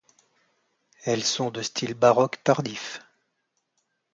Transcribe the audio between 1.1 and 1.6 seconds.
sont